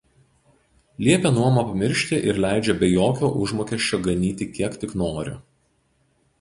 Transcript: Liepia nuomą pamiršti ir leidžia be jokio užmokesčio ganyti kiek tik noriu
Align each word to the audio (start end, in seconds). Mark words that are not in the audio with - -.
Liepia 1.07 1.31
nuomą 1.35 1.65
pamiršti 1.67 2.19
ir 2.31 2.41
leidžia 2.47 2.77
be 2.81 2.91
jokio 2.95 3.31
užmokesčio 3.43 4.03
ganyti 4.11 4.51
kiek 4.59 4.83
tik 4.85 5.01
noriu 5.05 5.41